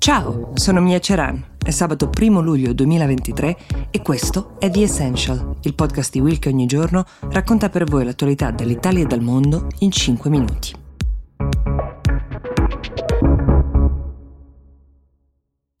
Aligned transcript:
Ciao, 0.00 0.52
sono 0.54 0.80
Mia 0.80 0.98
Ceran. 0.98 1.44
È 1.62 1.68
sabato 1.68 2.10
1 2.18 2.40
luglio 2.40 2.72
2023 2.72 3.56
e 3.90 4.00
questo 4.00 4.56
è 4.58 4.70
The 4.70 4.80
Essential, 4.80 5.56
il 5.60 5.74
podcast 5.74 6.10
di 6.10 6.20
Will 6.20 6.38
che 6.38 6.48
ogni 6.48 6.64
giorno 6.64 7.04
racconta 7.28 7.68
per 7.68 7.84
voi 7.84 8.06
l'attualità 8.06 8.50
dall'Italia 8.50 9.02
e 9.02 9.06
dal 9.06 9.20
mondo 9.20 9.66
in 9.80 9.90
5 9.90 10.30
minuti. 10.30 10.79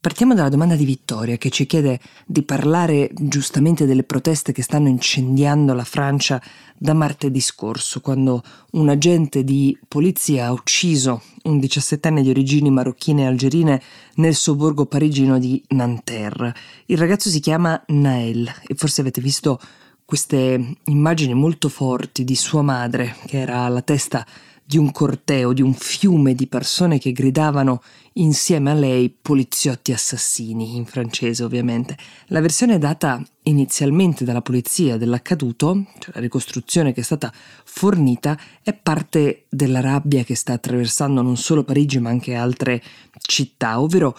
Partiamo 0.02 0.32
dalla 0.32 0.48
domanda 0.48 0.76
di 0.76 0.86
Vittoria 0.86 1.36
che 1.36 1.50
ci 1.50 1.66
chiede 1.66 2.00
di 2.24 2.42
parlare 2.42 3.10
giustamente 3.12 3.84
delle 3.84 4.02
proteste 4.02 4.50
che 4.50 4.62
stanno 4.62 4.88
incendiando 4.88 5.74
la 5.74 5.84
Francia 5.84 6.40
da 6.74 6.94
martedì 6.94 7.38
scorso, 7.38 8.00
quando 8.00 8.42
un 8.70 8.88
agente 8.88 9.44
di 9.44 9.78
polizia 9.86 10.46
ha 10.46 10.52
ucciso 10.52 11.20
un 11.42 11.58
17enne 11.58 12.22
di 12.22 12.30
origini 12.30 12.70
marocchine 12.70 13.24
e 13.24 13.26
algerine 13.26 13.82
nel 14.14 14.34
sobborgo 14.34 14.86
parigino 14.86 15.38
di 15.38 15.62
Nanterre. 15.68 16.54
Il 16.86 16.96
ragazzo 16.96 17.28
si 17.28 17.40
chiama 17.40 17.78
Nael 17.88 18.50
e 18.66 18.74
forse 18.76 19.02
avete 19.02 19.20
visto 19.20 19.60
queste 20.06 20.76
immagini 20.86 21.34
molto 21.34 21.68
forti 21.68 22.24
di 22.24 22.36
sua 22.36 22.62
madre 22.62 23.16
che 23.26 23.38
era 23.38 23.64
alla 23.64 23.82
testa 23.82 24.24
di 24.26 24.49
un 24.76 24.92
corteo, 24.92 25.52
di 25.52 25.62
un 25.62 25.74
fiume 25.74 26.34
di 26.34 26.46
persone 26.46 26.98
che 26.98 27.12
gridavano 27.12 27.82
insieme 28.14 28.70
a 28.70 28.74
lei 28.74 29.08
poliziotti 29.10 29.92
assassini, 29.92 30.76
in 30.76 30.84
francese 30.84 31.42
ovviamente. 31.42 31.96
La 32.26 32.40
versione 32.40 32.78
data 32.78 33.22
inizialmente 33.44 34.24
dalla 34.24 34.42
polizia 34.42 34.96
dell'accaduto, 34.96 35.86
cioè 35.98 36.14
la 36.14 36.20
ricostruzione 36.20 36.92
che 36.92 37.00
è 37.00 37.04
stata 37.04 37.32
fornita, 37.64 38.38
è 38.62 38.72
parte 38.72 39.46
della 39.48 39.80
rabbia 39.80 40.24
che 40.24 40.34
sta 40.34 40.52
attraversando 40.54 41.22
non 41.22 41.36
solo 41.36 41.64
Parigi 41.64 41.98
ma 41.98 42.10
anche 42.10 42.34
altre 42.34 42.82
città, 43.20 43.80
ovvero 43.80 44.16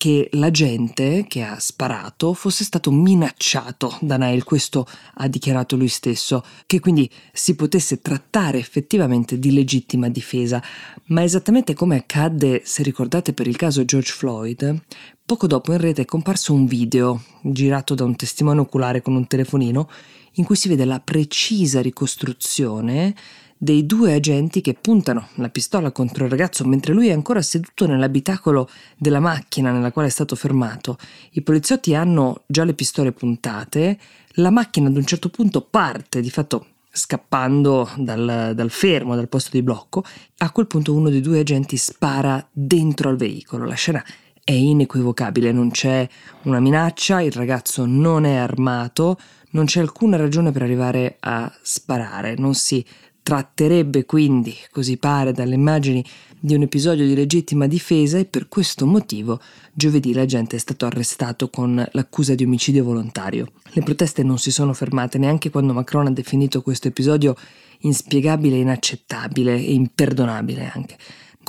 che 0.00 0.30
la 0.32 0.50
gente 0.50 1.26
che 1.28 1.42
ha 1.42 1.58
sparato 1.60 2.32
fosse 2.32 2.64
stato 2.64 2.90
minacciato 2.90 3.98
da 4.00 4.16
Nail, 4.16 4.44
questo 4.44 4.86
ha 5.16 5.28
dichiarato 5.28 5.76
lui 5.76 5.88
stesso, 5.88 6.42
che 6.64 6.80
quindi 6.80 7.10
si 7.34 7.54
potesse 7.54 8.00
trattare 8.00 8.56
effettivamente 8.56 9.38
di 9.38 9.52
legittima 9.52 10.08
difesa. 10.08 10.62
Ma 11.08 11.22
esattamente 11.22 11.74
come 11.74 11.96
accadde, 11.96 12.62
se 12.64 12.82
ricordate, 12.82 13.34
per 13.34 13.46
il 13.46 13.56
caso 13.56 13.84
George 13.84 14.12
Floyd, 14.12 14.82
poco 15.22 15.46
dopo 15.46 15.70
in 15.72 15.78
rete 15.78 16.00
è 16.00 16.06
comparso 16.06 16.54
un 16.54 16.64
video 16.64 17.22
girato 17.42 17.94
da 17.94 18.04
un 18.04 18.16
testimone 18.16 18.60
oculare 18.60 19.02
con 19.02 19.14
un 19.14 19.26
telefonino 19.26 19.86
in 20.34 20.44
cui 20.44 20.56
si 20.56 20.68
vede 20.68 20.86
la 20.86 21.00
precisa 21.00 21.82
ricostruzione 21.82 23.14
dei 23.62 23.84
due 23.84 24.14
agenti 24.14 24.62
che 24.62 24.72
puntano 24.72 25.28
la 25.34 25.50
pistola 25.50 25.92
contro 25.92 26.24
il 26.24 26.30
ragazzo 26.30 26.66
mentre 26.66 26.94
lui 26.94 27.08
è 27.08 27.12
ancora 27.12 27.42
seduto 27.42 27.86
nell'abitacolo 27.86 28.70
della 28.96 29.20
macchina 29.20 29.70
nella 29.70 29.92
quale 29.92 30.08
è 30.08 30.10
stato 30.10 30.34
fermato. 30.34 30.96
I 31.32 31.42
poliziotti 31.42 31.94
hanno 31.94 32.44
già 32.46 32.64
le 32.64 32.72
pistole 32.72 33.12
puntate, 33.12 33.98
la 34.36 34.48
macchina 34.48 34.88
ad 34.88 34.96
un 34.96 35.04
certo 35.04 35.28
punto 35.28 35.60
parte, 35.60 36.22
di 36.22 36.30
fatto 36.30 36.68
scappando 36.90 37.90
dal, 37.98 38.52
dal, 38.54 38.70
fermo, 38.70 39.14
dal 39.14 39.28
posto 39.28 39.50
di 39.52 39.62
blocco. 39.62 40.04
A 40.38 40.50
quel 40.52 40.66
punto 40.66 40.94
uno 40.94 41.10
dei 41.10 41.20
due 41.20 41.40
agenti 41.40 41.76
spara 41.76 42.42
dentro 42.50 43.10
al 43.10 43.16
veicolo. 43.16 43.66
La 43.66 43.74
scena 43.74 44.02
è 44.42 44.52
inequivocabile, 44.52 45.52
non 45.52 45.70
c'è 45.70 46.08
una 46.44 46.60
minaccia, 46.60 47.20
il 47.20 47.32
ragazzo 47.32 47.84
non 47.84 48.24
è 48.24 48.36
armato, 48.36 49.18
non 49.50 49.66
c'è 49.66 49.80
alcuna 49.80 50.16
ragione 50.16 50.50
per 50.50 50.62
arrivare 50.62 51.18
a 51.20 51.52
sparare, 51.60 52.36
non 52.38 52.54
si 52.54 52.82
Tratterebbe 53.22 54.04
quindi, 54.06 54.54
così 54.70 54.96
pare 54.96 55.32
dalle 55.32 55.54
immagini, 55.54 56.04
di 56.38 56.54
un 56.54 56.62
episodio 56.62 57.06
di 57.06 57.14
legittima 57.14 57.66
difesa 57.66 58.18
e 58.18 58.24
per 58.24 58.48
questo 58.48 58.86
motivo 58.86 59.40
giovedì 59.72 60.12
l'agente 60.14 60.56
è 60.56 60.58
stato 60.58 60.86
arrestato 60.86 61.50
con 61.50 61.86
l'accusa 61.92 62.34
di 62.34 62.44
omicidio 62.44 62.82
volontario. 62.82 63.52
Le 63.72 63.82
proteste 63.82 64.22
non 64.22 64.38
si 64.38 64.50
sono 64.50 64.72
fermate 64.72 65.18
neanche 65.18 65.50
quando 65.50 65.74
Macron 65.74 66.06
ha 66.06 66.12
definito 66.12 66.62
questo 66.62 66.88
episodio 66.88 67.36
inspiegabile, 67.80 68.56
inaccettabile 68.56 69.54
e 69.54 69.72
imperdonabile 69.72 70.70
anche 70.74 70.96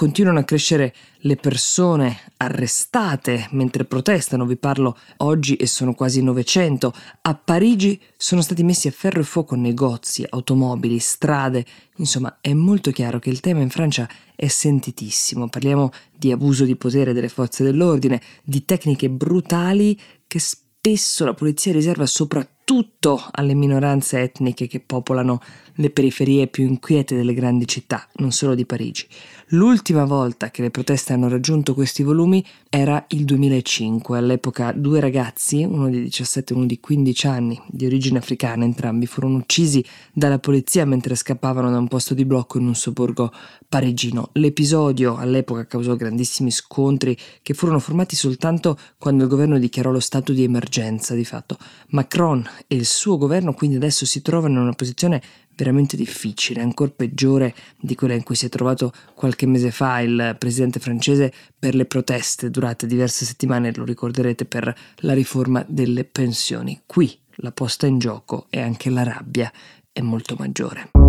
continuano 0.01 0.39
a 0.39 0.43
crescere 0.43 0.95
le 1.17 1.35
persone 1.35 2.17
arrestate 2.37 3.47
mentre 3.51 3.85
protestano, 3.85 4.47
vi 4.47 4.57
parlo 4.57 4.97
oggi 5.17 5.57
e 5.57 5.67
sono 5.67 5.93
quasi 5.93 6.23
900. 6.23 6.91
A 7.21 7.35
Parigi 7.35 8.01
sono 8.17 8.41
stati 8.41 8.63
messi 8.63 8.87
a 8.87 8.91
ferro 8.91 9.19
e 9.19 9.23
fuoco 9.23 9.53
negozi, 9.53 10.25
automobili, 10.27 10.97
strade, 10.97 11.63
insomma 11.97 12.39
è 12.41 12.51
molto 12.53 12.89
chiaro 12.89 13.19
che 13.19 13.29
il 13.29 13.41
tema 13.41 13.61
in 13.61 13.69
Francia 13.69 14.09
è 14.35 14.47
sentitissimo. 14.47 15.49
Parliamo 15.49 15.91
di 16.11 16.31
abuso 16.31 16.65
di 16.65 16.75
potere 16.75 17.13
delle 17.13 17.29
forze 17.29 17.63
dell'ordine, 17.63 18.19
di 18.43 18.65
tecniche 18.65 19.07
brutali 19.07 19.95
che 20.25 20.39
spesso 20.39 21.25
la 21.25 21.35
polizia 21.35 21.71
riserva 21.71 22.07
soprattutto 22.07 23.23
alle 23.33 23.53
minoranze 23.53 24.19
etniche 24.19 24.65
che 24.65 24.79
popolano 24.79 25.39
le 25.75 25.91
periferie 25.91 26.47
più 26.47 26.65
inquiete 26.65 27.15
delle 27.15 27.35
grandi 27.35 27.67
città, 27.67 28.07
non 28.15 28.31
solo 28.31 28.55
di 28.55 28.65
Parigi. 28.65 29.07
L'ultima 29.53 30.05
volta 30.05 30.49
che 30.49 30.61
le 30.61 30.71
proteste 30.71 31.11
hanno 31.11 31.27
raggiunto 31.27 31.73
questi 31.73 32.03
volumi 32.03 32.45
era 32.69 33.03
il 33.09 33.25
2005. 33.25 34.17
All'epoca 34.17 34.71
due 34.71 35.01
ragazzi, 35.01 35.65
uno 35.65 35.89
di 35.89 36.03
17 36.03 36.53
e 36.53 36.55
uno 36.55 36.65
di 36.65 36.79
15 36.79 37.27
anni, 37.27 37.61
di 37.67 37.85
origine 37.85 38.19
africana 38.19 38.63
entrambi, 38.63 39.07
furono 39.07 39.35
uccisi 39.35 39.83
dalla 40.13 40.39
polizia 40.39 40.85
mentre 40.85 41.15
scappavano 41.15 41.69
da 41.69 41.79
un 41.79 41.89
posto 41.89 42.13
di 42.13 42.23
blocco 42.23 42.59
in 42.59 42.67
un 42.67 42.75
sobborgo 42.75 43.33
parigino. 43.67 44.29
L'episodio 44.33 45.17
all'epoca 45.17 45.65
causò 45.65 45.95
grandissimi 45.95 46.49
scontri 46.49 47.17
che 47.41 47.53
furono 47.53 47.79
formati 47.79 48.15
soltanto 48.15 48.79
quando 48.97 49.23
il 49.23 49.29
governo 49.29 49.59
dichiarò 49.59 49.91
lo 49.91 49.99
stato 49.99 50.31
di 50.31 50.43
emergenza 50.43 51.13
di 51.13 51.25
fatto. 51.25 51.57
Macron 51.89 52.41
e 52.67 52.75
il 52.75 52.85
suo 52.85 53.17
governo 53.17 53.53
quindi 53.53 53.75
adesso 53.75 54.05
si 54.05 54.21
trovano 54.21 54.53
in 54.53 54.61
una 54.61 54.73
posizione 54.73 55.21
veramente 55.61 55.95
difficile, 55.95 56.61
ancora 56.61 56.91
peggiore 56.95 57.53
di 57.79 57.93
quella 57.93 58.15
in 58.15 58.23
cui 58.23 58.35
si 58.35 58.47
è 58.47 58.49
trovato 58.49 58.91
qualche 59.13 59.45
mese 59.45 59.69
fa 59.69 59.99
il 59.99 60.35
presidente 60.39 60.79
francese 60.79 61.31
per 61.57 61.75
le 61.75 61.85
proteste 61.85 62.49
durate 62.49 62.87
diverse 62.87 63.25
settimane, 63.25 63.71
lo 63.75 63.83
ricorderete, 63.83 64.45
per 64.45 64.73
la 64.97 65.13
riforma 65.13 65.63
delle 65.67 66.03
pensioni. 66.03 66.81
Qui 66.85 67.15
la 67.35 67.51
posta 67.51 67.85
in 67.85 67.99
gioco 67.99 68.47
e 68.49 68.59
anche 68.59 68.89
la 68.89 69.03
rabbia 69.03 69.51
è 69.91 70.01
molto 70.01 70.35
maggiore. 70.37 71.00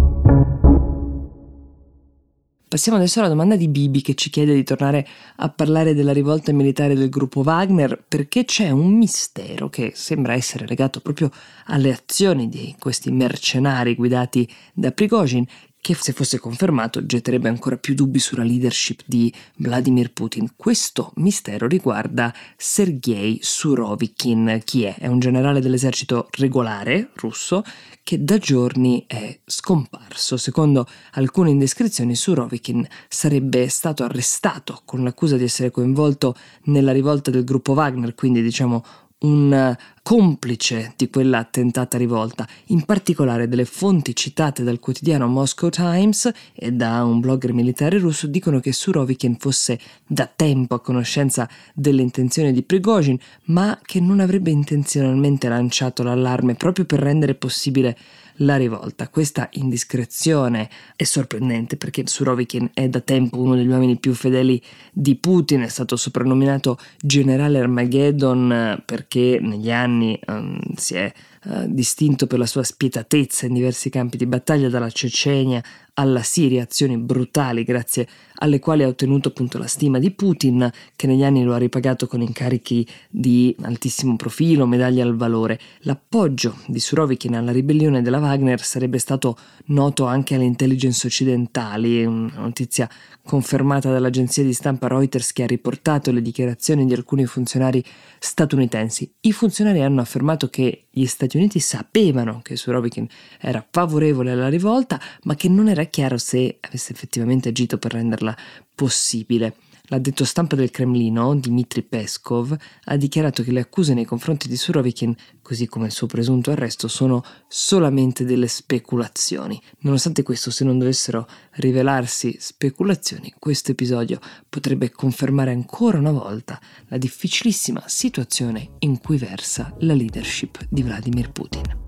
Passiamo 2.73 2.97
adesso 2.97 3.19
alla 3.19 3.29
domanda 3.29 3.55
di 3.55 3.69
Bibi 3.69 4.01
che 4.01 4.15
ci 4.15 4.31
chiede 4.31 4.55
di 4.55 4.65
tornare 4.65 5.07
a 5.37 5.51
parlare 5.51 5.93
della 5.93 6.15
rivolta 6.15 6.55
militare 6.55 6.95
del 6.95 7.11
gruppo 7.11 7.43
Wagner 7.45 8.03
perché 8.09 8.47
c'è 8.47 8.71
un 8.71 8.97
mistero 8.97 9.69
che 9.69 9.93
sembra 9.95 10.33
essere 10.33 10.67
legato 10.67 11.01
proprio 11.01 11.31
alle 11.67 11.93
azioni 11.93 12.49
di 12.49 12.75
questi 12.79 13.11
mercenari 13.11 13.95
guidati 13.95 14.51
da 14.73 14.91
Prigozhin 14.91 15.45
che 15.83 15.97
se 15.97 16.13
fosse 16.13 16.39
confermato 16.39 17.05
getterebbe 17.05 17.49
ancora 17.49 17.77
più 17.77 17.95
dubbi 17.95 18.21
sulla 18.21 18.45
leadership 18.45 19.01
di 19.05 19.35
Vladimir 19.57 20.13
Putin. 20.13 20.53
Questo 20.55 21.11
mistero 21.17 21.67
riguarda 21.67 22.33
Sergei 22.57 23.41
Surovikin. 23.43 24.61
Chi 24.65 24.85
è? 24.85 24.95
È 24.95 25.09
un 25.09 25.19
generale 25.19 25.61
dell'esercito 25.61 26.29
regolare 26.39 27.11
russo 27.17 27.65
che 28.05 28.23
da 28.23 28.39
giorni 28.39 29.05
è 29.09 29.41
scomparso. 29.45 30.37
Secondo 30.37 30.87
alcune 31.15 31.51
indiscrezioni, 31.51 32.15
Surovikin 32.15 32.87
sarebbe 33.09 33.69
stato 33.69 34.05
arrestato 34.05 34.83
con 34.85 35.03
l'accusa 35.03 35.37
di 35.37 35.43
essere 35.43 35.73
coinvolto 35.73 36.37
nella 36.67 36.93
rivolta 36.93 37.33
del 37.33 37.43
gruppo 37.43 37.73
Wagner, 37.73 38.15
quindi 38.15 38.41
diciamo 38.41 38.85
un 39.23 39.77
complice 40.03 40.95
di 40.97 41.09
quella 41.11 41.39
attentata 41.39 41.97
rivolta, 41.97 42.47
in 42.67 42.85
particolare 42.85 43.49
delle 43.49 43.65
fonti 43.65 44.17
citate 44.17 44.65
dal 44.65 44.81
quotidiano 44.81 45.29
Moscow 45.29 45.69
Times 45.69 46.31
e 46.55 46.73
da 46.73 47.05
un 47.05 47.21
blogger 47.21 47.53
militare 47.53 47.99
russo 47.99 48.27
dicono 48.27 48.59
che 48.59 48.73
Surovikin 48.73 49.37
fosse 49.37 49.79
da 50.07 50.31
tempo 50.35 50.75
a 50.75 50.81
conoscenza 50.81 51.49
delle 51.73 52.03
intenzioni 52.03 52.53
di 52.53 52.63
Prigozhin, 52.63 53.19
ma 53.45 53.79
che 53.83 54.01
non 54.01 54.21
avrebbe 54.21 54.51
intenzionalmente 54.51 55.49
lanciato 55.49 56.03
l'allarme 56.03 56.55
proprio 56.55 56.85
per 56.85 56.99
rendere 56.99 57.35
possibile 57.35 57.97
la 58.45 58.57
rivolta. 58.57 59.09
Questa 59.09 59.49
indiscrezione 59.53 60.69
è 60.97 61.05
sorprendente 61.05 61.77
perché 61.77 62.07
Surovikin 62.07 62.71
è 62.75 62.89
da 62.89 63.01
tempo 63.01 63.41
uno 63.41 63.55
degli 63.55 63.69
uomini 63.69 63.99
più 63.99 64.15
fedeli 64.15 64.61
di 64.93 65.17
Putin, 65.17 65.63
è 65.63 65.69
stato 65.69 65.97
soprannominato 65.97 66.79
generale 67.01 67.59
Armageddon 67.59 68.83
perché 68.85 69.39
negli 69.41 69.71
anni 69.71 70.19
um, 70.27 70.59
si 70.77 70.95
è 70.95 71.13
eh, 71.45 71.67
distinto 71.69 72.27
per 72.27 72.39
la 72.39 72.47
sua 72.47 72.63
spietatezza 72.63 73.47
in 73.47 73.55
diversi 73.55 73.91
campi 73.91 74.17
di 74.17 74.27
battaglia, 74.27 74.69
dalla 74.69 74.91
Cecenia 74.91 75.63
alla 75.95 76.23
Siria, 76.23 76.63
azioni 76.63 76.97
brutali 76.97 77.65
grazie 77.65 78.09
alle 78.37 78.59
quali 78.59 78.83
ha 78.83 78.89
ottenuto 78.89 79.29
appunto 79.29 79.59
la 79.59 79.67
stima 79.67 79.99
di 79.99 80.11
Putin, 80.11 80.71
che 80.97 81.07
negli 81.07 81.23
anni 81.23 81.45
lo 81.45 81.55
ha 81.55 81.59
ripagato 81.59 82.07
con 82.07 82.23
incarichi 82.23 82.87
di 83.09 83.55
altissimo 83.63 84.17
profilo, 84.17 84.67
medaglie 84.67 85.03
al 85.03 85.15
valore. 85.15 85.61
L'appoggio 85.81 86.59
di 86.67 86.81
Surovikin 86.81 87.37
alla 87.37 87.53
ribellione 87.53 88.03
della 88.03 88.19
Wagner 88.19 88.61
sarebbe 88.61 88.99
stato 88.99 89.37
noto 89.67 90.07
anche 90.07 90.35
alle 90.35 90.45
intelligence 90.45 91.07
occidentali, 91.07 92.05
una 92.05 92.33
notizia 92.37 92.89
confermata 93.25 93.93
dall'agenzia 93.93 94.43
di 94.43 94.53
stampa 94.53 94.89
Reuters 94.89 95.33
che 95.33 95.45
ha 95.45 95.47
riportato 95.47 96.11
le 96.11 96.23
dichiarazioni 96.23 96.85
di 96.85 96.95
alcuni 96.95 97.27
funzionari 97.27 97.85
statunitensi. 98.19 99.13
I 99.21 99.33
funzionari 99.33 99.83
hanno 99.83 100.01
affermato 100.01 100.49
che 100.49 100.87
gli 100.91 101.07
Stati 101.33 101.37
Uniti 101.39 101.61
sapevano 101.61 102.41
che 102.43 102.57
Surovikin 102.57 103.07
era 103.41 103.65
favorevole 103.71 104.33
alla 104.33 104.51
rivolta, 104.51 105.01
ma 105.23 105.35
che 105.35 105.49
non 105.49 105.69
era 105.69 105.85
chiaro 105.85 106.19
se 106.19 106.59
avesse 106.61 106.93
effettivamente 106.93 107.49
agito 107.49 107.79
per 107.79 107.93
renderla 107.93 108.37
possibile. 108.75 109.55
L'addetto 109.87 110.25
stampa 110.25 110.55
del 110.55 110.71
Cremlino, 110.71 111.35
Dmitry 111.35 111.83
Peskov, 111.83 112.57
ha 112.85 112.97
dichiarato 112.97 113.43
che 113.43 113.51
le 113.51 113.61
accuse 113.61 113.95
nei 113.95 114.05
confronti 114.05 114.49
di 114.49 114.57
Surovikin, 114.57 115.15
così 115.43 115.67
come 115.67 115.87
il 115.87 115.93
suo 115.93 116.07
presunto 116.07 116.51
arresto, 116.51 116.87
sono 116.89 117.23
solamente 117.49 118.25
delle 118.25 118.47
speculazioni. 118.47 119.61
Nonostante 119.81 120.23
questo, 120.23 120.51
se 120.51 120.65
non 120.65 120.79
dovessero 120.79 121.27
rivelarsi 121.55 122.37
speculazioni, 122.39 123.35
questo 123.39 123.73
episodio 123.73 124.21
potrebbe 124.49 124.91
confermare 124.93 125.51
ancora 125.51 125.99
una 125.99 126.13
volta 126.13 126.61
la 126.87 126.97
difficilissima 126.97 127.83
situazione 127.87 128.77
in 128.81 129.01
cui 129.01 129.19
versa 129.19 129.75
la 129.81 129.95
leadership 129.95 130.65
di 130.71 130.83
Vladimir 130.83 131.33
Putin. 131.33 131.82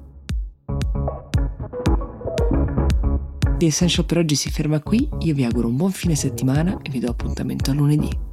The 3.56 3.66
Essential 3.66 4.04
per 4.04 4.18
oggi 4.18 4.34
si 4.34 4.50
ferma 4.50 4.80
qui, 4.80 5.08
io 5.20 5.34
vi 5.34 5.44
auguro 5.44 5.68
un 5.68 5.76
buon 5.76 5.92
fine 5.92 6.16
settimana 6.16 6.76
e 6.82 6.90
vi 6.90 6.98
do 6.98 7.08
appuntamento 7.08 7.70
a 7.70 7.74
lunedì. 7.74 8.23